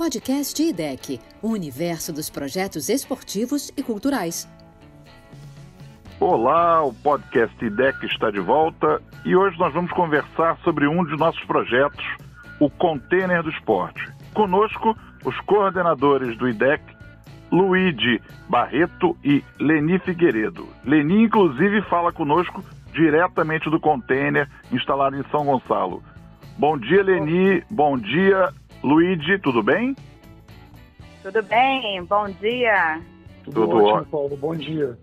Podcast 0.00 0.62
IDEC, 0.62 1.20
o 1.42 1.48
universo 1.48 2.10
dos 2.10 2.30
projetos 2.30 2.88
esportivos 2.88 3.70
e 3.76 3.82
culturais. 3.82 4.48
Olá, 6.18 6.82
o 6.82 6.94
podcast 6.94 7.54
IDEC 7.62 8.06
está 8.06 8.30
de 8.30 8.40
volta 8.40 9.02
e 9.26 9.36
hoje 9.36 9.58
nós 9.58 9.74
vamos 9.74 9.92
conversar 9.92 10.56
sobre 10.64 10.88
um 10.88 11.04
de 11.04 11.18
nossos 11.18 11.44
projetos, 11.44 12.02
o 12.58 12.70
Container 12.70 13.42
do 13.42 13.50
Esporte. 13.50 14.00
Conosco, 14.32 14.96
os 15.22 15.38
coordenadores 15.40 16.34
do 16.38 16.48
IDEC, 16.48 16.82
Luigi 17.52 18.22
Barreto 18.48 19.14
e 19.22 19.44
Leni 19.58 19.98
Figueiredo. 19.98 20.66
Leni, 20.82 21.24
inclusive, 21.24 21.82
fala 21.82 22.10
conosco 22.10 22.64
diretamente 22.94 23.68
do 23.68 23.78
container 23.78 24.48
instalado 24.72 25.14
em 25.14 25.24
São 25.30 25.44
Gonçalo. 25.44 26.02
Bom 26.56 26.78
dia, 26.78 27.02
Leni. 27.02 27.62
Bom 27.70 27.98
dia, 27.98 28.50
Luigi. 28.82 29.38
Tudo 29.38 29.62
bem? 29.62 29.94
Tudo 31.22 31.42
bem. 31.42 32.02
Bom 32.04 32.26
dia. 32.40 33.00
Tudo, 33.44 33.62
Tudo 33.62 33.84
ótimo, 33.84 34.06
Paulo. 34.06 34.36
Bom 34.36 34.54
dia. 34.54 34.98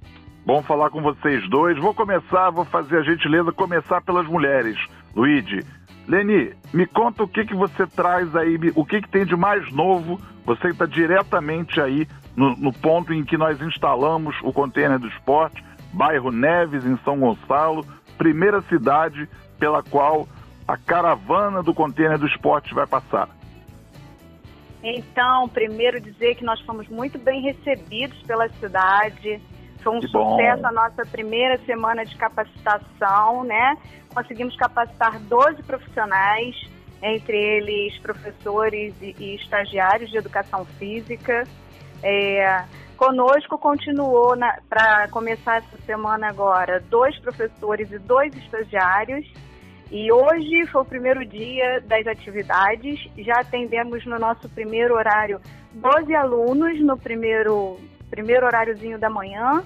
Bom 0.45 0.62
falar 0.62 0.90
com 0.90 1.02
vocês 1.02 1.48
dois. 1.50 1.77
Vou 1.77 1.94
começar, 1.94 2.50
vou 2.50 2.66
fazer 2.66 2.98
a 2.98 3.03
gentileza 3.03 3.52
começar 3.52 4.02
pelas 4.02 4.26
mulheres. 4.27 4.77
Luigi, 5.16 5.59
Leni, 6.08 6.53
me 6.73 6.86
conta 6.86 7.23
o 7.23 7.27
que, 7.27 7.45
que 7.45 7.53
você 7.53 7.86
traz 7.86 8.34
aí, 8.36 8.58
o 8.76 8.86
que, 8.86 9.02
que 9.02 9.09
tem 9.09 9.26
de 9.26 9.36
mais 9.36 9.72
novo. 9.73 10.20
Você 10.45 10.70
está 10.70 10.86
diretamente 10.86 11.81
aí 11.81 12.08
no, 12.36 12.55
no 12.55 12.72
ponto 12.72 13.14
em 13.14 13.25
que 13.25 13.38
nós 13.38 13.62
instalamos 13.62 14.36
o 14.44 14.53
container 14.53 14.98
do 14.98 15.08
esporte 15.08 15.62
bairro 15.94 16.31
Neves, 16.31 16.86
em 16.86 16.98
São 17.03 17.20
Gonçalo, 17.20 17.86
primeira 18.17 18.62
cidade 18.64 19.28
pela 19.59 19.81
qual 19.81 20.28
a 20.67 20.78
caravana 20.78 21.64
do 21.64 21.73
container 21.73 22.17
do 22.17 22.28
esporte 22.28 22.73
vai 22.73 22.86
passar. 22.86 23.30
Então, 24.84 25.49
primeiro 25.49 25.99
dizer 25.99 26.36
que 26.36 26.45
nós 26.45 26.59
fomos 26.62 26.88
muito 26.88 27.17
bem 27.17 27.42
recebidos 27.42 28.17
pela 28.23 28.47
cidade. 28.50 29.42
Foi 29.83 29.95
um 29.95 30.00
que 30.00 30.08
sucesso 30.08 30.61
bom. 30.61 30.67
a 30.67 30.72
nossa 30.72 31.06
primeira 31.06 31.58
semana 31.66 32.06
de 32.06 32.16
capacitação, 32.16 33.44
né? 33.44 33.78
Conseguimos 34.14 34.55
capacitar 34.55 35.20
12 35.20 35.64
profissionais, 35.64 36.55
entre 37.02 37.38
eles 37.38 37.98
professores 38.00 38.94
e, 39.02 39.16
e 39.20 39.36
estagiários 39.36 40.09
de 40.09 40.17
educação 40.17 40.66
física. 40.66 41.44
É, 42.03 42.64
Conosco 42.98 43.59
continuou 43.59 44.36
para 44.67 45.08
começar 45.09 45.58
essa 45.58 45.78
semana 45.86 46.30
agora 46.30 46.83
dois 46.89 47.17
professores 47.20 47.92
e 47.92 48.00
dois 48.00 48.36
estagiários. 48.36 49.25
E 49.89 50.11
hoje 50.11 50.66
foi 50.67 50.81
o 50.81 50.85
primeiro 50.85 51.25
dia 51.25 51.81
das 51.88 52.05
atividades. 52.07 53.09
Já 53.17 53.39
atendemos 53.39 54.05
no 54.05 54.19
nosso 54.19 54.49
primeiro 54.49 54.95
horário 54.95 55.39
12 55.73 56.13
alunos 56.13 56.80
no 56.81 56.97
primeiro, 56.97 57.80
primeiro 58.09 58.45
horáriozinho 58.45 58.99
da 58.99 59.09
manhã. 59.09 59.63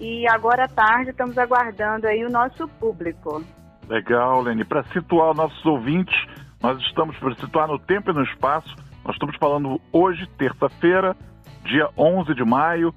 E 0.00 0.26
agora 0.28 0.64
à 0.64 0.68
tarde 0.68 1.10
estamos 1.10 1.36
aguardando 1.36 2.06
aí 2.06 2.24
o 2.24 2.30
nosso 2.30 2.66
público. 2.66 3.44
Legal, 3.86 4.40
Lene. 4.40 4.64
Para 4.64 4.82
situar 4.84 5.34
nossos 5.34 5.64
ouvintes, 5.66 6.16
nós 6.62 6.80
estamos 6.82 7.18
para 7.18 7.34
situar 7.34 7.68
no 7.68 7.78
tempo 7.78 8.10
e 8.10 8.14
no 8.14 8.22
espaço. 8.22 8.74
Nós 9.04 9.14
estamos 9.14 9.36
falando 9.36 9.78
hoje, 9.92 10.26
terça-feira, 10.38 11.14
dia 11.64 11.86
11 11.98 12.34
de 12.34 12.44
maio. 12.44 12.94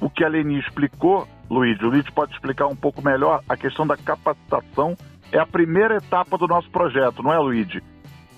O 0.00 0.10
que 0.10 0.24
a 0.24 0.28
Leni 0.28 0.58
explicou, 0.58 1.28
Luiz, 1.48 1.80
o 1.80 1.86
Luiz 1.86 2.08
pode 2.10 2.32
explicar 2.32 2.66
um 2.66 2.74
pouco 2.74 3.00
melhor, 3.02 3.40
a 3.48 3.56
questão 3.56 3.86
da 3.86 3.96
capacitação 3.96 4.96
é 5.32 5.38
a 5.38 5.46
primeira 5.46 5.96
etapa 5.96 6.36
do 6.36 6.46
nosso 6.46 6.70
projeto, 6.70 7.22
não 7.22 7.32
é, 7.32 7.38
Luiz? 7.38 7.66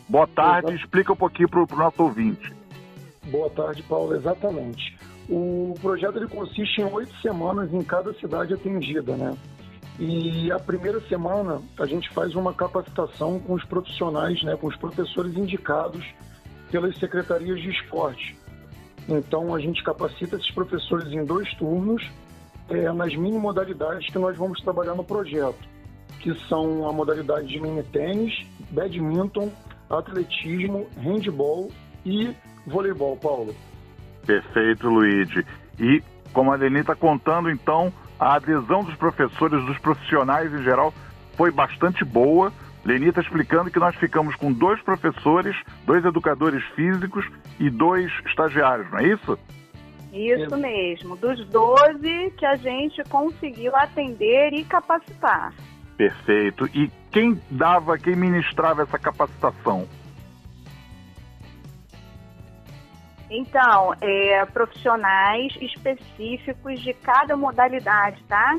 Boa 0.08 0.26
tarde, 0.28 0.68
Exato. 0.68 0.84
explica 0.84 1.12
um 1.12 1.16
pouquinho 1.16 1.48
para 1.48 1.62
o 1.62 1.76
nosso 1.76 2.02
ouvinte. 2.02 2.54
Boa 3.24 3.50
tarde, 3.50 3.82
Paulo, 3.82 4.14
exatamente. 4.14 4.96
O 5.28 5.74
projeto 5.80 6.16
ele 6.16 6.28
consiste 6.28 6.80
em 6.80 6.84
oito 6.84 7.14
semanas 7.20 7.72
em 7.72 7.82
cada 7.82 8.12
cidade 8.14 8.54
atendida, 8.54 9.16
né? 9.16 9.34
E 9.98 10.52
a 10.52 10.58
primeira 10.58 11.00
semana 11.08 11.60
a 11.78 11.86
gente 11.86 12.08
faz 12.12 12.34
uma 12.34 12.52
capacitação 12.52 13.38
com 13.40 13.54
os 13.54 13.64
profissionais, 13.64 14.42
né, 14.42 14.56
com 14.56 14.66
os 14.66 14.76
professores 14.76 15.36
indicados 15.36 16.04
pelas 16.70 16.96
secretarias 16.98 17.60
de 17.60 17.70
esporte. 17.70 18.36
Então, 19.08 19.54
a 19.54 19.60
gente 19.60 19.82
capacita 19.84 20.36
esses 20.36 20.50
professores 20.50 21.12
em 21.12 21.24
dois 21.24 21.52
turnos, 21.54 22.02
é, 22.68 22.90
nas 22.92 23.14
mini 23.14 23.38
modalidades 23.38 24.10
que 24.10 24.18
nós 24.18 24.36
vamos 24.36 24.60
trabalhar 24.62 24.94
no 24.94 25.04
projeto, 25.04 25.73
que 26.24 26.34
são 26.48 26.88
a 26.88 26.92
modalidade 26.92 27.46
de 27.46 27.60
mini 27.60 27.82
tênis, 27.82 28.32
badminton, 28.70 29.52
atletismo, 29.90 30.86
handball 30.96 31.70
e 32.02 32.34
voleibol, 32.66 33.14
Paulo. 33.18 33.54
Perfeito, 34.26 34.88
Luigi. 34.88 35.44
E, 35.78 36.02
como 36.32 36.50
a 36.50 36.56
Leni 36.56 36.80
está 36.80 36.94
contando, 36.94 37.50
então, 37.50 37.92
a 38.18 38.36
adesão 38.36 38.82
dos 38.82 38.94
professores, 38.94 39.62
dos 39.66 39.76
profissionais 39.80 40.50
em 40.50 40.62
geral, 40.62 40.94
foi 41.36 41.50
bastante 41.50 42.02
boa. 42.06 42.50
Leni 42.86 43.08
está 43.08 43.20
explicando 43.20 43.70
que 43.70 43.78
nós 43.78 43.94
ficamos 43.96 44.34
com 44.34 44.50
dois 44.50 44.80
professores, 44.80 45.54
dois 45.84 46.02
educadores 46.06 46.64
físicos 46.74 47.28
e 47.60 47.68
dois 47.68 48.10
estagiários, 48.24 48.90
não 48.90 48.98
é 48.98 49.08
isso? 49.08 49.38
Isso 50.10 50.56
mesmo, 50.56 51.16
dos 51.16 51.44
12 51.48 52.30
que 52.38 52.46
a 52.46 52.56
gente 52.56 53.02
conseguiu 53.10 53.76
atender 53.76 54.54
e 54.54 54.64
capacitar. 54.64 55.52
Perfeito. 55.96 56.66
E 56.74 56.90
quem 57.10 57.40
dava, 57.50 57.96
quem 57.98 58.16
ministrava 58.16 58.82
essa 58.82 58.98
capacitação? 58.98 59.86
Então, 63.30 63.94
é, 64.00 64.44
profissionais 64.46 65.56
específicos 65.60 66.80
de 66.80 66.92
cada 66.94 67.36
modalidade, 67.36 68.22
tá? 68.28 68.56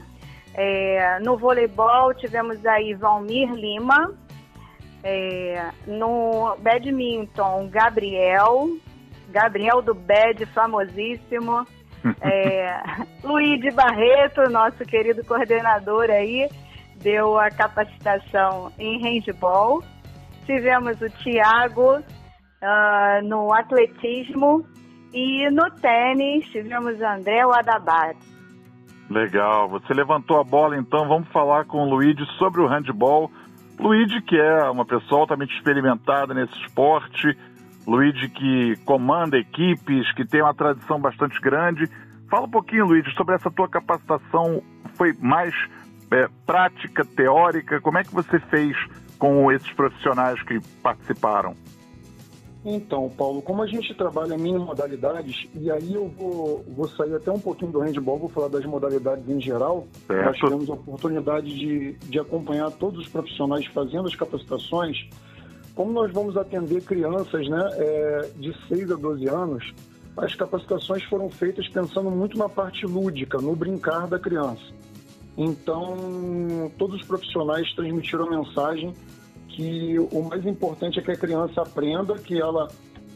É, 0.53 1.19
no 1.19 1.38
voleibol 1.38 2.13
tivemos 2.13 2.66
aí 2.66 2.94
Valmir 2.94 3.53
Lima, 3.53 4.13
é, 5.03 5.69
no 5.85 6.56
badminton 6.59 7.69
Gabriel, 7.69 8.69
Gabriel 9.29 9.81
do 9.81 9.94
Bad, 9.94 10.45
famosíssimo, 10.47 11.68
é, 12.22 12.79
Luiz 13.24 13.74
Barreto, 13.75 14.50
nosso 14.50 14.84
querido 14.85 15.24
coordenador 15.25 16.09
aí, 16.09 16.50
deu 17.05 17.38
a 17.38 17.51
capacitação 17.51 18.71
em 18.79 18.99
handball. 18.99 19.83
Tivemos 20.47 20.99
o 20.99 21.09
Tiago 21.21 21.99
uh, 21.99 23.27
no 23.27 23.53
atletismo 23.53 24.66
e 25.13 25.47
no 25.51 25.69
tênis 25.79 26.47
tivemos 26.47 26.99
o 26.99 27.05
André 27.05 27.41
Adabar. 27.41 28.15
Legal, 29.07 29.69
você 29.69 29.94
levantou 29.94 30.39
a 30.39 30.44
bola, 30.44 30.75
então 30.75 31.07
vamos 31.07 31.27
falar 31.27 31.65
com 31.65 31.77
o 31.77 31.89
Luigi 31.89 32.25
sobre 32.39 32.61
o 32.61 32.67
handball. 32.67 33.29
Luigi, 33.79 34.19
que 34.23 34.35
é 34.35 34.63
uma 34.71 34.83
pessoa 34.85 35.21
altamente 35.21 35.53
experimentada 35.55 36.33
nesse 36.33 36.53
esporte, 36.63 37.38
Luigi 37.85 38.29
que 38.29 38.73
comanda 38.83 39.38
equipes, 39.38 40.11
que 40.13 40.25
tem 40.25 40.41
uma 40.41 40.55
tradição 40.55 40.99
bastante 40.99 41.39
grande. 41.39 41.88
Fala 42.31 42.47
um 42.47 42.49
pouquinho, 42.49 42.85
Luigi, 42.85 43.13
sobre 43.13 43.35
essa 43.35 43.51
tua 43.51 43.69
capacitação. 43.69 44.63
Foi 44.97 45.13
mais 45.21 45.53
é, 46.11 46.27
prática, 46.45 47.03
teórica? 47.05 47.81
Como 47.81 47.97
é 47.97 48.03
que 48.03 48.13
você 48.13 48.39
fez 48.39 48.75
com 49.17 49.51
esses 49.51 49.71
profissionais 49.71 50.41
que 50.43 50.59
participaram? 50.81 51.55
Então, 52.67 53.07
Paulo, 53.16 53.43
como 53.43 53.61
a 53.61 53.67
gente 53.67 53.93
trabalha 53.93 54.33
em 54.33 54.57
modalidades, 54.57 55.47
e 55.53 55.69
aí 55.69 55.94
eu 55.94 56.07
vou, 56.07 56.65
vou 56.75 56.88
sair 56.88 57.13
até 57.13 57.31
um 57.31 57.39
pouquinho 57.39 57.71
do 57.71 57.79
handball, 57.79 58.17
vou 58.17 58.29
falar 58.29 58.47
das 58.47 58.65
modalidades 58.65 59.29
em 59.29 59.39
geral. 59.39 59.88
Certo. 60.07 60.25
Nós 60.25 60.38
tivemos 60.38 60.69
a 60.71 60.73
oportunidade 60.73 61.47
de, 61.47 61.94
de 61.94 62.19
acompanhar 62.19 62.71
todos 62.71 63.01
os 63.01 63.07
profissionais 63.07 63.67
fazendo 63.67 64.07
as 64.07 64.15
capacitações. 64.15 65.07
Como 65.75 65.91
nós 65.91 66.11
vamos 66.11 66.35
atender 66.38 66.81
crianças 66.81 67.47
né, 67.47 67.69
é, 67.73 68.29
de 68.35 68.56
6 68.68 68.91
a 68.91 68.95
12 68.95 69.27
anos, 69.27 69.74
as 70.18 70.33
capacitações 70.33 71.03
foram 71.03 71.30
feitas 71.30 71.68
pensando 71.68 72.09
muito 72.09 72.35
na 72.35 72.50
parte 72.50 72.88
lúdica, 72.88 73.38
no 73.38 73.56
brincar 73.56 74.07
da 74.07 74.18
criança. 74.18 74.63
Então, 75.37 76.71
todos 76.77 77.01
os 77.01 77.07
profissionais 77.07 77.71
transmitiram 77.73 78.27
a 78.27 78.37
mensagem 78.37 78.93
que 79.49 79.97
o 79.99 80.23
mais 80.29 80.45
importante 80.45 80.99
é 80.99 81.01
que 81.01 81.11
a 81.11 81.15
criança 81.15 81.61
aprenda, 81.61 82.15
que 82.15 82.39
ela 82.39 82.67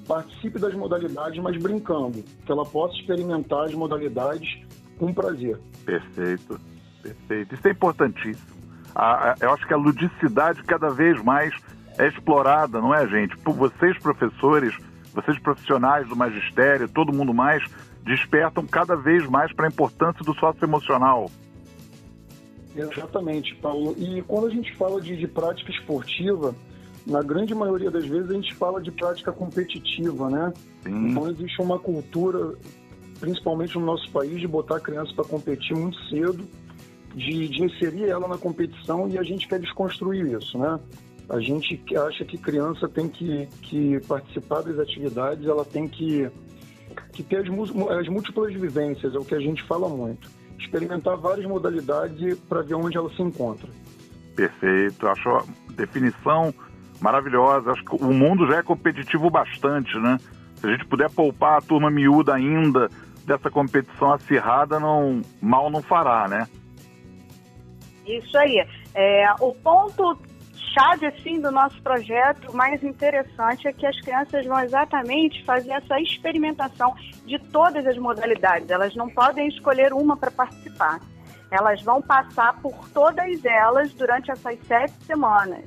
participe 0.07 0.57
das 0.57 0.73
modalidades, 0.73 1.41
mas 1.41 1.55
brincando, 1.57 2.23
que 2.45 2.51
ela 2.51 2.65
possa 2.65 2.95
experimentar 2.95 3.65
as 3.65 3.73
modalidades 3.73 4.59
com 4.97 5.13
prazer. 5.13 5.59
Perfeito, 5.85 6.59
perfeito. 7.01 7.55
Isso 7.55 7.67
é 7.67 7.71
importantíssimo. 7.71 8.59
A, 8.95 9.31
a, 9.31 9.35
eu 9.39 9.53
acho 9.53 9.67
que 9.67 9.73
a 9.73 9.77
ludicidade 9.77 10.63
cada 10.63 10.89
vez 10.89 11.21
mais 11.23 11.53
é 11.97 12.07
explorada, 12.07 12.81
não 12.81 12.93
é, 12.93 13.07
gente? 13.07 13.37
Por 13.37 13.53
vocês, 13.53 13.97
professores, 13.99 14.75
vocês 15.13 15.37
profissionais 15.39 16.07
do 16.07 16.15
magistério, 16.15 16.87
todo 16.87 17.13
mundo 17.13 17.33
mais, 17.33 17.63
despertam 18.03 18.65
cada 18.65 18.95
vez 18.95 19.27
mais 19.27 19.53
para 19.53 19.67
a 19.67 19.69
importância 19.69 20.23
do 20.23 20.33
socioemocional. 20.35 21.29
Exatamente, 22.75 23.55
Paulo. 23.55 23.95
E 23.97 24.21
quando 24.23 24.47
a 24.47 24.49
gente 24.49 24.75
fala 24.75 25.01
de, 25.01 25.15
de 25.15 25.27
prática 25.27 25.71
esportiva, 25.71 26.55
na 27.05 27.21
grande 27.21 27.55
maioria 27.55 27.89
das 27.89 28.05
vezes 28.05 28.29
a 28.29 28.33
gente 28.33 28.53
fala 28.55 28.81
de 28.81 28.91
prática 28.91 29.31
competitiva, 29.31 30.29
né? 30.29 30.53
Sim. 30.83 31.09
Então 31.09 31.29
existe 31.29 31.61
uma 31.61 31.79
cultura, 31.79 32.55
principalmente 33.19 33.77
no 33.77 33.85
nosso 33.85 34.09
país, 34.11 34.39
de 34.39 34.47
botar 34.47 34.77
a 34.77 34.79
criança 34.79 35.13
para 35.15 35.25
competir 35.25 35.75
muito 35.75 35.97
cedo, 36.07 36.45
de, 37.15 37.47
de 37.47 37.63
inserir 37.63 38.05
ela 38.05 38.27
na 38.27 38.37
competição 38.37 39.09
e 39.09 39.17
a 39.17 39.23
gente 39.23 39.47
quer 39.47 39.59
desconstruir 39.59 40.25
isso, 40.37 40.57
né? 40.57 40.79
A 41.27 41.39
gente 41.39 41.79
acha 41.95 42.25
que 42.25 42.37
criança 42.37 42.87
tem 42.87 43.07
que, 43.07 43.47
que 43.61 43.99
participar 44.07 44.61
das 44.61 44.79
atividades, 44.79 45.45
ela 45.45 45.63
tem 45.63 45.87
que, 45.87 46.29
que 47.13 47.21
ter 47.21 47.37
as, 47.37 47.47
as 47.99 48.07
múltiplas 48.07 48.53
vivências, 48.53 49.13
é 49.13 49.17
o 49.17 49.25
que 49.25 49.35
a 49.35 49.39
gente 49.39 49.61
fala 49.63 49.87
muito. 49.87 50.29
Experimentar 50.59 51.17
várias 51.17 51.45
modalidades 51.45 52.37
para 52.47 52.61
ver 52.61 52.75
onde 52.75 52.97
ela 52.97 53.09
se 53.09 53.21
encontra. 53.21 53.69
Perfeito, 54.35 55.07
acho 55.07 55.29
a 55.29 55.43
definição 55.73 56.53
maravilhosa. 57.01 57.71
Acho 57.71 57.83
que 57.83 57.95
o 57.95 58.13
mundo 58.13 58.45
já 58.47 58.57
é 58.57 58.63
competitivo 58.63 59.29
bastante, 59.29 59.97
né? 59.97 60.17
Se 60.55 60.67
a 60.67 60.71
gente 60.71 60.85
puder 60.85 61.09
poupar 61.09 61.57
a 61.57 61.61
turma 61.61 61.89
miúda 61.89 62.35
ainda 62.35 62.89
dessa 63.25 63.49
competição 63.49 64.13
acirrada, 64.13 64.79
não, 64.79 65.21
mal 65.41 65.69
não 65.69 65.81
fará, 65.81 66.27
né? 66.27 66.47
Isso 68.05 68.37
aí. 68.37 68.65
É, 68.93 69.25
o 69.39 69.53
ponto 69.53 70.17
chave 70.73 71.05
assim 71.07 71.41
do 71.41 71.51
nosso 71.51 71.81
projeto 71.81 72.55
mais 72.55 72.83
interessante 72.83 73.67
é 73.67 73.73
que 73.73 73.85
as 73.85 73.99
crianças 74.01 74.45
vão 74.45 74.59
exatamente 74.59 75.43
fazer 75.43 75.71
essa 75.71 75.99
experimentação 75.99 76.95
de 77.25 77.39
todas 77.51 77.85
as 77.85 77.97
modalidades. 77.97 78.69
Elas 78.69 78.95
não 78.95 79.09
podem 79.09 79.47
escolher 79.47 79.93
uma 79.93 80.17
para 80.17 80.31
participar. 80.31 80.99
Elas 81.51 81.81
vão 81.81 82.01
passar 82.01 82.53
por 82.61 82.73
todas 82.89 83.43
elas 83.43 83.93
durante 83.93 84.31
essas 84.31 84.59
sete 84.65 84.93
semanas. 85.03 85.65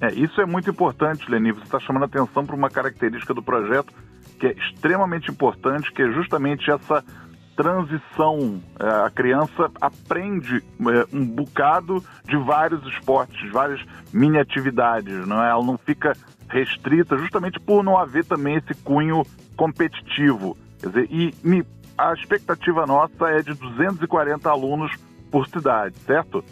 É, 0.00 0.12
isso 0.12 0.40
é 0.40 0.46
muito 0.46 0.70
importante, 0.70 1.30
Leni. 1.30 1.52
Você 1.52 1.64
está 1.64 1.80
chamando 1.80 2.04
atenção 2.04 2.44
para 2.44 2.54
uma 2.54 2.68
característica 2.68 3.32
do 3.32 3.42
projeto 3.42 3.92
que 4.38 4.46
é 4.46 4.52
extremamente 4.52 5.30
importante, 5.30 5.90
que 5.92 6.02
é 6.02 6.12
justamente 6.12 6.70
essa 6.70 7.02
transição. 7.56 8.62
É, 8.78 9.06
a 9.06 9.10
criança 9.10 9.70
aprende 9.80 10.56
é, 10.56 11.16
um 11.16 11.24
bocado 11.24 12.04
de 12.24 12.36
vários 12.36 12.86
esportes, 12.86 13.50
várias 13.50 13.80
mini 14.12 14.38
atividades, 14.38 15.26
não 15.26 15.42
é? 15.42 15.50
Ela 15.50 15.64
não 15.64 15.78
fica 15.78 16.12
restrita 16.48 17.16
justamente 17.16 17.58
por 17.58 17.82
não 17.82 17.98
haver 17.98 18.24
também 18.24 18.56
esse 18.56 18.74
cunho 18.82 19.24
competitivo. 19.56 20.56
Quer 20.80 20.88
dizer, 20.88 21.08
e 21.10 21.34
a 21.96 22.12
expectativa 22.12 22.86
nossa 22.86 23.28
é 23.30 23.42
de 23.42 23.54
240 23.54 24.48
alunos 24.48 24.92
por 25.30 25.48
cidade, 25.48 25.98
certo? 26.00 26.44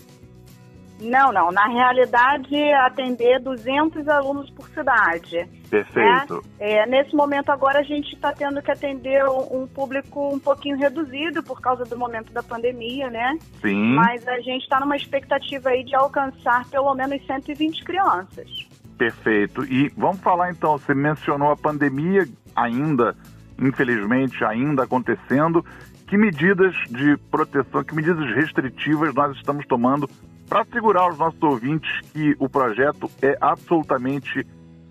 Não, 1.00 1.32
não. 1.32 1.50
Na 1.50 1.66
realidade, 1.66 2.56
atender 2.86 3.40
200 3.40 4.06
alunos 4.08 4.48
por 4.50 4.68
cidade. 4.68 5.48
Perfeito. 5.68 6.42
É, 6.58 6.78
é 6.78 6.86
nesse 6.86 7.14
momento 7.14 7.50
agora 7.50 7.80
a 7.80 7.82
gente 7.82 8.14
está 8.14 8.32
tendo 8.32 8.62
que 8.62 8.70
atender 8.70 9.24
um 9.50 9.66
público 9.66 10.34
um 10.34 10.38
pouquinho 10.38 10.76
reduzido 10.78 11.42
por 11.42 11.60
causa 11.60 11.84
do 11.84 11.98
momento 11.98 12.32
da 12.32 12.42
pandemia, 12.42 13.10
né? 13.10 13.36
Sim. 13.60 13.94
Mas 13.94 14.26
a 14.28 14.38
gente 14.40 14.62
está 14.62 14.78
numa 14.78 14.96
expectativa 14.96 15.70
aí 15.70 15.84
de 15.84 15.94
alcançar 15.96 16.64
pelo 16.68 16.94
menos 16.94 17.24
120 17.26 17.84
crianças. 17.84 18.48
Perfeito. 18.96 19.64
E 19.64 19.88
vamos 19.96 20.20
falar 20.20 20.50
então, 20.50 20.78
você 20.78 20.94
mencionou 20.94 21.50
a 21.50 21.56
pandemia 21.56 22.26
ainda, 22.54 23.16
infelizmente, 23.58 24.44
ainda 24.44 24.84
acontecendo. 24.84 25.64
Que 26.06 26.16
medidas 26.16 26.76
de 26.90 27.16
proteção, 27.30 27.82
que 27.82 27.94
medidas 27.94 28.32
restritivas 28.36 29.12
nós 29.14 29.36
estamos 29.36 29.66
tomando 29.66 30.08
para 30.54 30.62
assegurar 30.62 31.02
aos 31.02 31.18
nossos 31.18 31.42
ouvintes 31.42 31.90
que 32.12 32.36
o 32.38 32.48
projeto 32.48 33.10
é 33.20 33.36
absolutamente 33.40 34.46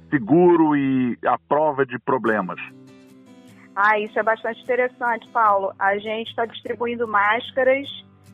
seguro 0.10 0.75
e 0.75 1.18
à 1.25 1.38
prova 1.39 1.86
de 1.86 1.98
problemas. 2.00 2.60
Ah, 3.74 3.98
isso 3.98 4.19
é 4.19 4.24
bastante 4.24 4.62
interessante, 4.62 5.25
Paulo. 5.30 5.74
A 5.80 5.98
gente 5.98 6.27
está 6.27 6.45
distribuindo 6.45 7.07
máscaras 7.07 7.88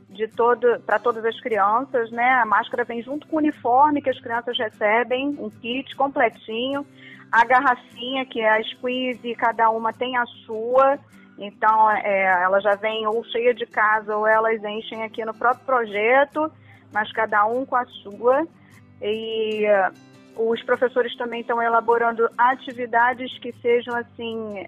de 0.10 0.28
todo 0.30 0.80
para 0.88 0.98
todas 0.98 1.24
as 1.24 1.40
crianças, 1.40 2.10
né? 2.10 2.28
A 2.42 2.48
máscara 2.48 2.84
vem 2.84 3.04
junto 3.04 3.28
com 3.28 3.36
o 3.36 3.40
uniforme 3.40 4.02
que 4.02 4.10
as 4.10 4.20
crianças 4.20 4.58
recebem, 4.58 5.38
um 5.38 5.52
kit 5.52 5.96
completinho, 5.96 6.84
a 7.32 7.46
garrafinha 7.46 8.26
que 8.26 8.42
é 8.42 8.58
a 8.58 8.64
squeeze, 8.64 9.36
cada 9.36 9.70
uma 9.70 9.94
tem 9.94 10.18
a 10.18 10.26
sua. 10.48 10.98
Então, 11.38 11.92
é, 11.92 12.44
ela 12.44 12.60
já 12.60 12.74
vem 12.74 13.06
ou 13.06 13.24
cheia 13.26 13.54
de 13.54 13.68
casa 13.68 14.18
ou 14.18 14.26
elas 14.26 14.64
enchem 14.64 15.04
aqui 15.04 15.24
no 15.24 15.34
próprio 15.36 15.64
projeto 15.64 16.52
mas 16.92 17.12
cada 17.12 17.46
um 17.46 17.66
com 17.66 17.76
a 17.76 17.86
sua. 17.86 18.46
E 19.02 19.66
uh, 19.66 20.52
os 20.52 20.62
professores 20.64 21.16
também 21.18 21.42
estão 21.42 21.62
elaborando 21.62 22.30
atividades 22.38 23.38
que 23.40 23.54
sejam 23.62 23.96
assim 23.96 24.68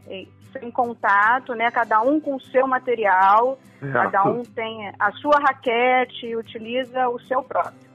sem 0.52 0.70
contato, 0.70 1.54
né? 1.54 1.72
Cada 1.72 2.02
um 2.02 2.20
com 2.20 2.36
o 2.36 2.42
seu 2.42 2.68
material, 2.68 3.58
certo. 3.80 3.94
cada 3.94 4.30
um 4.30 4.44
tem 4.44 4.92
a 5.00 5.12
sua 5.14 5.38
raquete 5.40 6.28
e 6.28 6.36
utiliza 6.36 7.08
o 7.10 7.20
seu 7.22 7.42
próprio. 7.42 7.90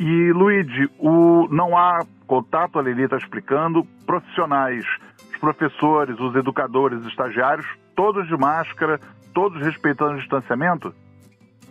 E 0.00 0.32
Luigi, 0.32 0.88
o 0.98 1.48
não 1.50 1.76
há 1.76 2.00
contato, 2.26 2.78
a 2.78 2.82
Lili 2.82 3.04
está 3.04 3.16
explicando, 3.16 3.84
profissionais, 4.06 4.84
os 5.32 5.38
professores, 5.38 6.18
os 6.20 6.34
educadores, 6.36 7.00
os 7.00 7.08
estagiários, 7.08 7.66
todos 7.96 8.26
de 8.28 8.36
máscara, 8.36 9.00
todos 9.34 9.60
respeitando 9.60 10.14
o 10.14 10.18
distanciamento? 10.18 10.94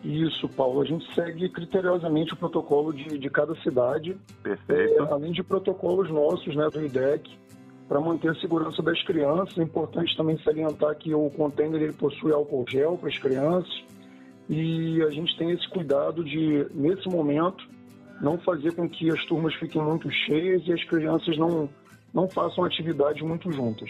Isso, 0.03 0.47
Paulo. 0.49 0.81
A 0.81 0.85
gente 0.85 1.05
segue 1.13 1.49
criteriosamente 1.49 2.33
o 2.33 2.37
protocolo 2.37 2.93
de, 2.93 3.17
de 3.17 3.29
cada 3.29 3.55
cidade. 3.61 4.15
Perfeito. 4.43 5.03
É, 5.03 5.11
além 5.11 5.31
de 5.31 5.43
protocolos 5.43 6.09
nossos, 6.09 6.55
né, 6.55 6.69
do 6.69 6.83
IDEC, 6.83 7.29
para 7.87 7.99
manter 7.99 8.31
a 8.31 8.35
segurança 8.35 8.81
das 8.81 9.01
crianças. 9.03 9.57
É 9.57 9.63
importante 9.63 10.15
também 10.15 10.37
salientar 10.39 10.95
que 10.95 11.13
o 11.13 11.29
container 11.31 11.81
ele 11.81 11.93
possui 11.93 12.31
álcool 12.31 12.65
gel 12.67 12.97
para 12.97 13.09
as 13.09 13.17
crianças. 13.17 13.83
E 14.49 15.01
a 15.03 15.09
gente 15.09 15.37
tem 15.37 15.51
esse 15.51 15.67
cuidado 15.69 16.23
de, 16.23 16.67
nesse 16.73 17.07
momento, 17.09 17.67
não 18.21 18.37
fazer 18.37 18.73
com 18.75 18.87
que 18.87 19.09
as 19.11 19.23
turmas 19.25 19.53
fiquem 19.55 19.81
muito 19.81 20.09
cheias 20.09 20.65
e 20.65 20.73
as 20.73 20.83
crianças 20.85 21.37
não, 21.37 21.69
não 22.13 22.29
façam 22.29 22.63
atividades 22.63 23.21
muito 23.21 23.51
juntas. 23.51 23.89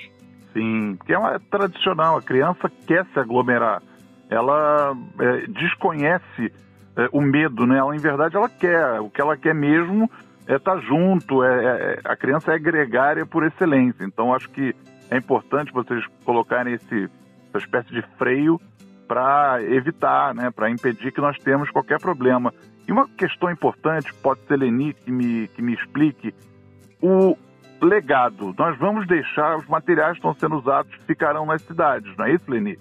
Sim, 0.54 0.96
porque 0.98 1.14
é 1.14 1.18
uma 1.18 1.40
tradicional, 1.40 2.18
a 2.18 2.22
criança 2.22 2.72
quer 2.88 3.06
se 3.14 3.20
aglomerar 3.20 3.84
ela 4.30 4.96
é, 5.20 5.48
desconhece 5.48 6.52
é, 6.96 7.10
o 7.12 7.22
medo, 7.22 7.66
né? 7.66 7.78
Ela, 7.78 7.96
em 7.96 8.00
verdade, 8.00 8.36
ela 8.36 8.50
quer. 8.50 9.00
O 9.00 9.10
que 9.10 9.22
ela 9.22 9.38
quer 9.38 9.54
mesmo 9.54 10.10
é 10.48 10.56
estar 10.56 10.76
tá 10.76 10.82
junto. 10.82 11.44
É, 11.44 11.66
é, 11.66 12.00
a 12.04 12.16
criança 12.16 12.52
é 12.52 12.60
gregária 12.60 13.26
por 13.26 13.46
excelência. 13.46 14.04
Então, 14.04 14.34
acho 14.34 14.50
que 14.50 14.76
é 15.10 15.18
importante 15.18 15.72
vocês 15.72 16.04
colocarem 16.26 16.74
esse, 16.74 17.10
essa 17.50 17.58
espécie 17.64 17.90
de 17.90 18.02
freio 18.18 18.60
para 19.08 19.62
evitar, 19.64 20.36
né? 20.36 20.52
Para 20.52 20.70
impedir 20.70 21.12
que 21.12 21.22
nós 21.22 21.38
tenhamos 21.40 21.70
qualquer 21.70 22.00
problema. 22.00 22.54
E 22.88 22.92
uma 22.92 23.08
questão 23.08 23.52
importante, 23.52 24.14
pode 24.16 24.42
ser 24.42 24.58
Leni 24.58 24.94
que 24.94 25.12
me, 25.12 25.48
que 25.50 25.62
me 25.62 25.74
explique, 25.74 26.34
o 27.02 27.38
legado. 27.82 28.56
Nós 28.58 28.78
vamos 28.78 29.06
deixar, 29.08 29.58
os 29.58 29.68
materiais 29.68 30.14
que 30.14 30.18
estão 30.18 30.34
sendo 30.34 30.58
usados 30.58 30.94
ficarão 31.06 31.46
nas 31.46 31.62
cidades, 31.62 32.16
não 32.18 32.26
é 32.26 32.34
isso, 32.34 32.50
Leni? 32.50 32.78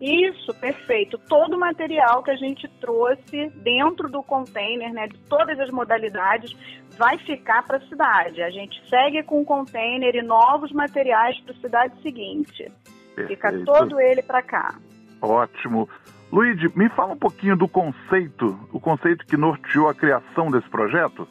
Isso, 0.00 0.52
perfeito. 0.54 1.18
Todo 1.28 1.54
o 1.54 1.60
material 1.60 2.22
que 2.22 2.30
a 2.30 2.36
gente 2.36 2.68
trouxe 2.80 3.50
dentro 3.62 4.08
do 4.08 4.22
container, 4.22 4.92
né, 4.92 5.08
de 5.08 5.18
todas 5.28 5.58
as 5.60 5.70
modalidades, 5.70 6.54
vai 6.96 7.18
ficar 7.18 7.62
para 7.62 7.78
a 7.78 7.88
cidade. 7.88 8.42
A 8.42 8.50
gente 8.50 8.82
segue 8.88 9.22
com 9.22 9.40
o 9.40 9.44
container 9.44 10.14
e 10.14 10.22
novos 10.22 10.72
materiais 10.72 11.38
para 11.40 11.54
a 11.54 11.58
cidade 11.58 12.02
seguinte. 12.02 12.70
Perfeito. 13.14 13.28
Fica 13.28 13.64
todo 13.64 14.00
ele 14.00 14.22
para 14.22 14.42
cá. 14.42 14.74
Ótimo. 15.22 15.88
Luigi, 16.32 16.68
me 16.76 16.88
fala 16.90 17.12
um 17.12 17.18
pouquinho 17.18 17.56
do 17.56 17.68
conceito, 17.68 18.58
o 18.72 18.80
conceito 18.80 19.24
que 19.26 19.36
norteou 19.36 19.88
a 19.88 19.94
criação 19.94 20.50
desse 20.50 20.68
projeto. 20.68 21.28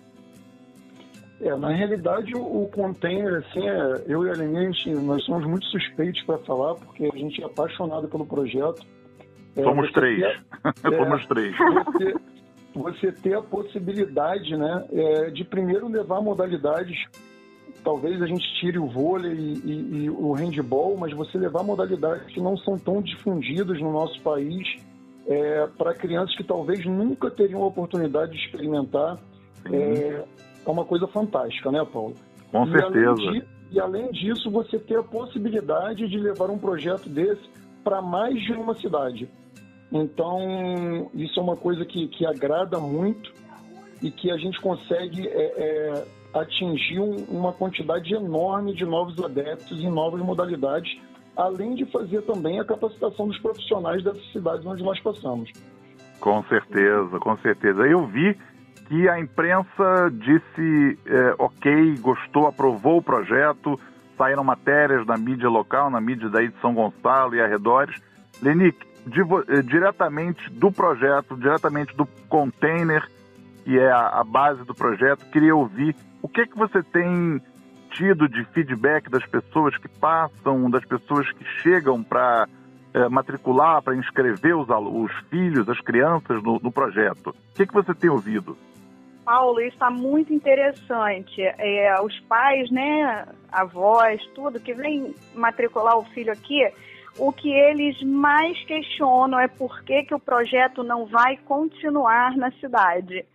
É, 1.44 1.56
na 1.58 1.70
realidade, 1.70 2.34
o, 2.36 2.70
container, 2.74 3.44
assim, 3.46 3.68
é, 3.68 4.04
eu 4.08 4.26
e 4.26 4.30
a 4.30 4.34
Aline, 4.34 4.72
nós 5.04 5.24
somos 5.26 5.46
muito 5.46 5.66
suspeitos 5.66 6.22
para 6.24 6.38
falar, 6.40 6.76
porque 6.76 7.06
a 7.06 7.18
gente 7.18 7.42
é 7.42 7.46
apaixonado 7.46 8.08
pelo 8.08 8.26
projeto. 8.26 8.82
É, 9.56 9.62
Somos 9.62 9.92
três. 9.92 10.20
Ter, 10.22 10.42
Somos 10.98 11.26
três. 11.28 11.56
Você, 11.58 12.14
você 12.74 13.12
ter 13.12 13.36
a 13.36 13.42
possibilidade, 13.42 14.56
né, 14.56 14.86
é, 14.94 15.30
de 15.32 15.44
primeiro 15.44 15.90
levar 15.90 16.22
modalidades 16.22 16.98
talvez 17.84 18.22
a 18.22 18.26
gente 18.26 18.46
tire 18.62 18.80
o 18.80 18.88
vôlei 18.88 19.34
e, 19.34 19.62
e, 19.66 20.04
e, 20.06 20.10
o 20.10 20.32
handball, 20.32 20.96
mas 20.98 21.12
você 21.12 21.38
levar 21.38 21.64
modalidades 21.64 22.26
que 22.28 22.40
não 22.40 22.56
são 22.56 22.78
tão 22.80 23.02
difundidas 23.02 23.78
no 23.82 23.92
nosso 23.92 24.22
país 24.22 24.66
é, 25.28 25.68
para 25.78 25.94
crianças 25.94 26.34
que 26.38 26.44
talvez 26.44 26.86
nunca 26.86 27.30
teriam 27.30 27.62
a 27.62 27.68
oportunidade 27.68 28.32
de 28.32 28.38
experimentar. 28.38 29.20
É, 29.72 30.24
é 30.66 30.72
uma 30.72 30.86
coisa 30.86 31.08
fantástica, 31.08 31.72
né, 31.72 31.86
Paulo? 31.86 32.16
Com 32.52 32.66
e 32.66 32.72
certeza. 32.72 33.10
Além 33.10 33.40
de, 33.40 33.46
e 33.72 33.80
além 33.80 34.12
disso, 34.12 34.52
você 34.52 34.78
ter 34.78 34.98
a 34.98 35.04
possibilidade 35.04 36.08
de 36.08 36.18
levar 36.18 36.50
um 36.50 36.58
projeto 36.58 37.10
desse 37.10 37.50
para 37.84 38.02
mais 38.02 38.42
de 38.42 38.54
uma 38.54 38.76
cidade. 38.76 39.30
Então, 39.92 41.10
isso 41.14 41.40
é 41.40 41.44
uma 41.44 41.56
coisa 41.56 41.86
que, 41.86 42.08
que 42.08 42.26
agrada 42.26 42.80
muito 42.80 43.32
e 44.02 44.10
que 44.10 44.32
a 44.32 44.38
gente 44.38 44.60
consegue 44.60 45.28
é, 45.28 45.32
é, 45.32 46.06
atingir 46.34 47.00
uma 47.00 47.54
quantidade 47.54 48.14
enorme 48.14 48.74
de 48.74 48.86
novos 48.86 49.24
adeptos 49.24 49.80
em 49.80 49.90
novas 49.90 50.22
modalidades, 50.22 51.00
além 51.36 51.76
de 51.76 51.86
fazer 51.86 52.22
também 52.24 52.60
a 52.60 52.66
capacitação 52.66 53.28
dos 53.28 53.40
profissionais 53.40 54.04
dessas 54.04 54.32
cidades 54.32 54.66
onde 54.66 54.84
nós 54.84 55.00
passamos. 55.00 55.52
Com 56.20 56.44
certeza, 56.44 57.20
com 57.20 57.38
certeza. 57.38 57.82
Eu 57.84 58.08
vi 58.08 58.38
que 58.88 59.08
a 59.10 59.20
imprensa 59.20 60.12
disse 60.12 60.98
é, 61.06 61.36
ok, 61.38 61.98
gostou, 62.00 62.48
aprovou 62.48 62.98
o 62.98 63.02
projeto, 63.02 63.80
saíram 64.18 64.44
matérias 64.44 65.06
na 65.06 65.18
mídia 65.18 65.50
local, 65.50 65.90
na 65.90 66.00
mídia 66.00 66.30
daí 66.30 66.50
de 66.50 66.60
São 66.62 66.74
Gonçalo 66.74 67.36
e 67.36 67.42
arredores. 67.42 68.02
Lenick, 68.42 68.78
eh, 69.06 69.62
diretamente 69.62 70.50
do 70.50 70.72
projeto, 70.72 71.36
diretamente 71.36 71.96
do 71.96 72.06
container, 72.30 73.08
que 73.64 73.78
é 73.78 73.92
a, 73.92 74.20
a, 74.20 74.24
base 74.24 74.64
do 74.64 74.74
projeto, 74.74 75.26
queria 75.30 75.56
ouvir 75.56 75.96
o 76.22 76.28
que, 76.28 76.46
que 76.46 76.58
você 76.58 76.82
tem 76.82 77.42
tido 77.92 78.28
de 78.28 78.44
feedback 78.46 79.10
das 79.10 79.26
pessoas 79.26 79.78
que 79.78 79.88
passam, 79.88 80.70
das 80.70 80.84
pessoas 80.86 81.30
que 81.32 81.46
chegam 81.62 82.02
para 82.04 82.48
é, 82.94 83.10
matricular, 83.10 83.82
para 83.82 83.96
inscrever 83.96 84.56
os, 84.56 84.68
os, 84.70 85.12
filhos, 85.30 85.68
as 85.70 85.80
crianças 85.82 86.42
no, 86.42 86.60
no 86.60 86.72
projeto. 86.72 87.30
O 87.30 87.56
que, 87.56 87.68
que 87.68 87.74
você 87.74 87.94
tem 87.94 88.10
ouvido? 88.10 88.58
Paulo, 89.24 89.60
isso 89.62 89.74
está 89.74 89.90
muito 89.90 90.34
interessante. 90.34 91.42
É, 91.42 91.96
os 92.02 92.20
pais, 92.22 92.70
né, 92.72 93.28
avós, 93.52 94.22
tudo 94.36 94.60
que 94.60 94.74
vem 94.74 95.14
matricular 95.34 95.98
o 95.98 96.06
filho 96.06 96.32
aqui, 96.32 96.62
o 97.18 97.32
que 97.32 97.52
eles 97.52 98.02
mais 98.02 98.58
questionam 98.66 99.40
é 99.40 99.48
por 99.48 99.84
que, 99.84 100.04
que 100.04 100.16
o 100.16 100.20
projeto 100.20 100.84
não 100.84 101.06
vai 101.06 101.38
continuar 101.38 102.36
na 102.36 102.52
cidade. 102.54 103.26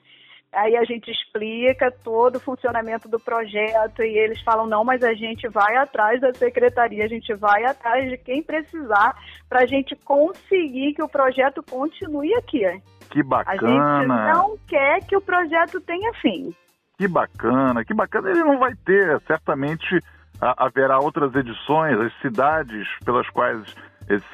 Aí 0.50 0.76
a 0.76 0.85
gente 0.85 1.11
explica 1.11 1.90
todo 2.02 2.37
o 2.37 2.40
funcionamento 2.40 3.07
do 3.07 3.21
projeto 3.21 4.02
e 4.02 4.16
eles 4.16 4.40
falam: 4.40 4.66
não, 4.66 4.83
mas 4.83 5.02
a 5.02 5.12
gente 5.12 5.47
vai 5.49 5.76
atrás 5.76 6.21
da 6.21 6.33
secretaria, 6.33 7.04
a 7.04 7.09
gente 7.09 7.35
vai 7.35 7.64
atrás 7.64 8.09
de 8.09 8.16
quem 8.16 8.42
precisar 8.42 9.14
para 9.47 9.61
a 9.61 9.66
gente 9.66 9.95
conseguir 9.97 10.95
que 10.95 11.02
o 11.02 11.09
projeto 11.09 11.62
continue 11.62 12.35
aqui. 12.35 12.64
Que 13.11 13.23
bacana. 13.23 14.15
A 14.15 14.27
gente 14.27 14.37
não 14.37 14.59
quer 14.67 15.05
que 15.07 15.17
o 15.17 15.21
projeto 15.21 15.81
tenha 15.81 16.12
fim. 16.15 16.55
Que 16.99 17.07
bacana, 17.07 17.85
que 17.85 17.95
bacana. 17.95 18.31
Ele 18.31 18.45
não 18.45 18.59
vai 18.59 18.75
ter, 18.85 19.21
certamente 19.27 20.03
haverá 20.41 20.99
outras 20.99 21.35
edições, 21.35 21.99
as 21.99 22.12
cidades 22.21 22.87
pelas 23.05 23.29
quais, 23.31 23.75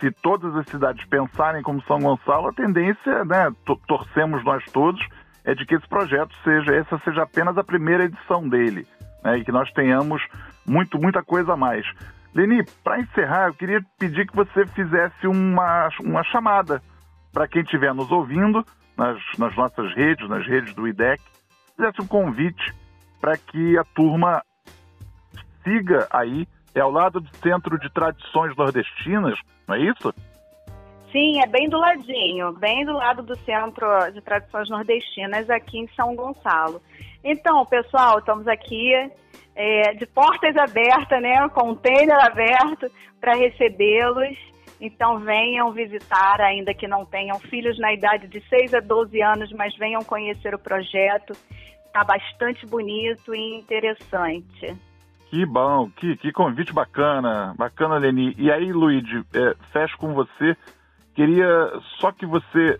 se 0.00 0.11
todas 0.11 0.54
as 0.57 0.66
cidades 0.66 1.04
pensarem 1.07 1.62
como 1.62 1.83
São 1.83 1.99
Gonçalo, 1.99 2.49
a 2.49 2.52
tendência, 2.52 3.25
né, 3.25 3.50
torcemos 3.87 4.45
nós 4.45 4.62
todos, 4.73 5.00
é 5.45 5.54
de 5.54 5.64
que 5.64 5.75
esse 5.75 5.88
projeto 5.88 6.35
seja, 6.43 6.75
essa 6.75 6.99
seja 6.99 7.23
apenas 7.23 7.57
a 7.57 7.64
primeira 7.64 8.04
edição 8.04 8.47
dele, 8.47 8.87
né, 9.23 9.38
e 9.38 9.45
que 9.45 9.52
nós 9.52 9.71
tenhamos 9.73 10.23
muito, 10.66 10.99
muita 10.99 11.23
coisa 11.23 11.54
a 11.54 11.57
mais. 11.57 11.87
Leni, 12.35 12.64
para 12.83 13.00
encerrar, 13.00 13.49
eu 13.49 13.54
queria 13.54 13.81
pedir 13.99 14.26
que 14.26 14.37
você 14.37 14.66
fizesse 14.66 15.26
uma, 15.26 15.88
uma 16.00 16.23
chamada 16.25 16.83
para 17.34 17.48
quem 17.48 17.62
estiver 17.62 17.92
nos 17.92 18.10
ouvindo 18.12 18.64
nas, 18.96 19.18
nas, 19.36 19.54
nossas 19.56 19.92
redes, 19.94 20.26
nas 20.28 20.46
redes 20.46 20.72
do 20.72 20.86
IDEC, 20.86 21.20
fizesse 21.76 22.00
um 22.00 22.06
convite 22.06 22.72
para 23.20 23.36
que 23.36 23.76
a 23.76 23.82
turma 23.82 24.40
siga 25.64 26.06
aí, 26.10 26.46
é 26.74 26.80
ao 26.80 26.92
lado 26.92 27.20
do 27.20 27.36
Centro 27.38 27.78
de 27.78 27.90
Tradições 27.90 28.56
Nordestinas, 28.56 29.38
não 29.66 29.74
é 29.74 29.80
isso? 29.80 30.14
Sim, 31.10 31.40
é 31.42 31.46
bem 31.46 31.68
do 31.68 31.78
ladinho, 31.78 32.52
bem 32.52 32.84
do 32.84 32.92
lado 32.92 33.22
do 33.22 33.36
Centro 33.38 33.86
de 34.12 34.20
Tradições 34.20 34.68
Nordestinas, 34.70 35.50
aqui 35.50 35.78
em 35.78 35.88
São 35.88 36.14
Gonçalo. 36.14 36.80
Então, 37.22 37.64
pessoal, 37.66 38.18
estamos 38.18 38.46
aqui 38.46 38.92
é, 39.56 39.94
de 39.94 40.06
portas 40.06 40.56
abertas, 40.56 41.20
né, 41.22 41.48
container 41.48 42.18
aberto 42.24 42.90
para 43.20 43.34
recebê-los 43.34 44.53
então 44.81 45.19
venham 45.19 45.73
visitar, 45.73 46.40
ainda 46.40 46.75
que 46.75 46.88
não 46.88 47.04
tenham 47.04 47.38
filhos 47.38 47.78
na 47.78 47.93
idade 47.93 48.26
de 48.26 48.40
6 48.49 48.75
a 48.75 48.81
12 48.81 49.21
anos, 49.23 49.52
mas 49.52 49.76
venham 49.76 50.02
conhecer 50.02 50.54
o 50.54 50.59
projeto. 50.59 51.33
Está 51.87 52.02
bastante 52.04 52.66
bonito 52.66 53.35
e 53.35 53.57
interessante. 53.57 54.76
Que 55.31 55.47
bom, 55.47 55.90
que, 55.90 56.16
que 56.16 56.33
convite 56.33 56.73
bacana, 56.73 57.54
bacana, 57.57 57.97
Leni. 57.97 58.35
E 58.37 58.50
aí, 58.50 58.73
Luigi, 58.73 59.25
é, 59.35 59.54
fecho 59.73 59.97
com 59.99 60.12
você. 60.12 60.57
Queria 61.14 61.73
só 61.99 62.12
que 62.12 62.26
você 62.26 62.78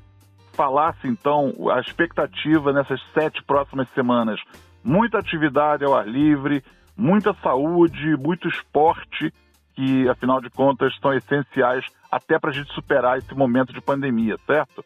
falasse, 0.53 1.07
então, 1.07 1.53
a 1.71 1.81
expectativa 1.81 2.73
nessas 2.73 3.01
sete 3.13 3.43
próximas 3.43 3.89
semanas. 3.95 4.41
Muita 4.83 5.19
atividade 5.19 5.85
ao 5.85 5.97
ar 5.97 6.07
livre, 6.07 6.63
muita 6.97 7.35
saúde, 7.35 8.17
muito 8.17 8.49
esporte 8.49 9.33
que, 9.75 10.09
afinal 10.09 10.40
de 10.40 10.50
contas, 10.50 10.95
são 11.00 11.12
essenciais 11.12 11.85
até 12.11 12.38
para 12.38 12.50
a 12.50 12.52
gente 12.52 12.73
superar 12.73 13.19
esse 13.19 13.35
momento 13.35 13.73
de 13.73 13.81
pandemia, 13.81 14.37
certo? 14.47 14.85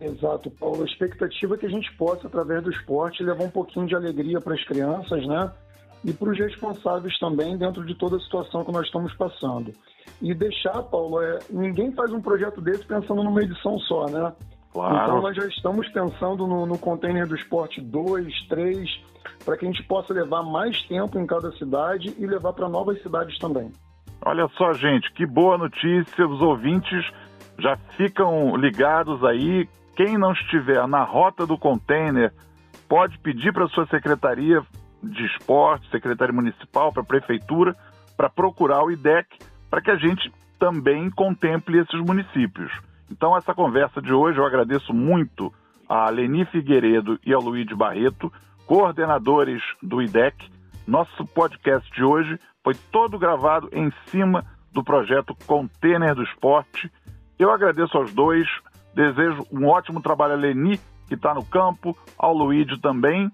Exato, 0.00 0.50
Paulo. 0.50 0.82
A 0.82 0.86
expectativa 0.86 1.54
é 1.54 1.58
que 1.58 1.66
a 1.66 1.70
gente 1.70 1.92
possa, 1.96 2.26
através 2.26 2.62
do 2.62 2.70
esporte, 2.70 3.22
levar 3.22 3.44
um 3.44 3.50
pouquinho 3.50 3.86
de 3.86 3.94
alegria 3.94 4.40
para 4.40 4.54
as 4.54 4.64
crianças, 4.64 5.26
né? 5.26 5.50
E 6.04 6.12
para 6.12 6.30
os 6.30 6.38
responsáveis 6.38 7.18
também, 7.18 7.56
dentro 7.56 7.84
de 7.86 7.94
toda 7.94 8.16
a 8.16 8.20
situação 8.20 8.64
que 8.64 8.72
nós 8.72 8.84
estamos 8.84 9.14
passando. 9.14 9.72
E 10.20 10.34
deixar, 10.34 10.82
Paulo, 10.82 11.22
é, 11.22 11.38
ninguém 11.48 11.92
faz 11.92 12.12
um 12.12 12.20
projeto 12.20 12.60
desse 12.60 12.84
pensando 12.84 13.22
numa 13.22 13.42
edição 13.42 13.78
só, 13.78 14.06
né? 14.06 14.32
Claro. 14.74 14.96
Então 14.96 15.22
nós 15.22 15.36
já 15.36 15.46
estamos 15.46 15.88
pensando 15.90 16.48
no, 16.48 16.66
no 16.66 16.76
container 16.76 17.28
do 17.28 17.36
esporte 17.36 17.80
2, 17.80 18.48
3, 18.48 18.90
para 19.44 19.56
que 19.56 19.64
a 19.64 19.70
gente 19.70 19.84
possa 19.84 20.12
levar 20.12 20.42
mais 20.42 20.82
tempo 20.82 21.16
em 21.16 21.26
cada 21.26 21.52
cidade 21.52 22.12
e 22.18 22.26
levar 22.26 22.52
para 22.52 22.68
novas 22.68 23.00
cidades 23.00 23.38
também. 23.38 23.70
Olha 24.20 24.48
só, 24.56 24.72
gente, 24.72 25.12
que 25.12 25.24
boa 25.24 25.56
notícia. 25.56 26.26
Os 26.26 26.40
ouvintes 26.40 27.08
já 27.56 27.76
ficam 27.96 28.56
ligados 28.56 29.22
aí. 29.24 29.68
Quem 29.94 30.18
não 30.18 30.32
estiver 30.32 30.88
na 30.88 31.04
rota 31.04 31.46
do 31.46 31.56
container 31.56 32.32
pode 32.88 33.16
pedir 33.18 33.52
para 33.52 33.66
a 33.66 33.68
sua 33.68 33.86
secretaria 33.86 34.60
de 35.00 35.24
esporte, 35.26 35.88
secretaria 35.88 36.34
municipal, 36.34 36.92
para 36.92 37.02
a 37.02 37.06
prefeitura, 37.06 37.76
para 38.16 38.28
procurar 38.28 38.82
o 38.82 38.90
IDEC, 38.90 39.28
para 39.70 39.80
que 39.80 39.90
a 39.90 39.96
gente 39.96 40.32
também 40.58 41.10
contemple 41.10 41.78
esses 41.78 42.00
municípios. 42.00 42.72
Então, 43.10 43.36
essa 43.36 43.54
conversa 43.54 44.00
de 44.00 44.12
hoje 44.12 44.38
eu 44.38 44.46
agradeço 44.46 44.92
muito 44.92 45.52
a 45.88 46.08
Leni 46.10 46.44
Figueiredo 46.46 47.18
e 47.24 47.32
ao 47.32 47.40
Luiz 47.40 47.66
Barreto, 47.76 48.32
coordenadores 48.66 49.62
do 49.82 50.02
IDEC. 50.02 50.50
Nosso 50.86 51.24
podcast 51.26 51.90
de 51.92 52.02
hoje 52.02 52.38
foi 52.62 52.74
todo 52.90 53.18
gravado 53.18 53.68
em 53.72 53.92
cima 54.06 54.44
do 54.72 54.82
projeto 54.82 55.36
Container 55.46 56.14
do 56.14 56.22
Esporte. 56.22 56.90
Eu 57.38 57.50
agradeço 57.50 57.96
aos 57.96 58.12
dois, 58.12 58.48
desejo 58.94 59.46
um 59.52 59.66
ótimo 59.66 60.00
trabalho 60.00 60.34
a 60.34 60.36
Leni, 60.36 60.78
que 61.06 61.14
está 61.14 61.34
no 61.34 61.44
campo, 61.44 61.96
ao 62.18 62.34
Luíde 62.34 62.80
também, 62.80 63.30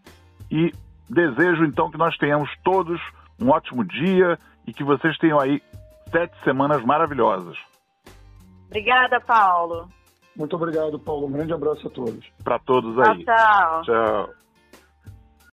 e 0.50 0.72
desejo 1.08 1.64
então 1.64 1.90
que 1.90 1.98
nós 1.98 2.16
tenhamos 2.18 2.50
todos 2.64 3.00
um 3.40 3.50
ótimo 3.50 3.84
dia 3.84 4.38
e 4.66 4.72
que 4.72 4.84
vocês 4.84 5.16
tenham 5.18 5.38
aí 5.38 5.62
sete 6.10 6.34
semanas 6.44 6.82
maravilhosas. 6.84 7.56
Obrigada, 8.70 9.20
Paulo. 9.20 9.88
Muito 10.36 10.54
obrigado, 10.54 10.96
Paulo. 10.98 11.26
Um 11.26 11.32
grande 11.32 11.52
abraço 11.52 11.88
a 11.88 11.90
todos. 11.90 12.24
Para 12.44 12.58
todos 12.60 12.96
aí. 13.00 13.24
Tchau, 13.24 13.34
tchau. 13.34 13.82
Tchau. 13.82 14.30